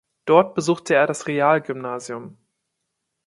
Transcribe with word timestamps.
Dort 0.25 0.55
besuchte 0.55 0.95
er 0.95 1.05
das 1.05 1.27
Realgymnasium. 1.27 2.35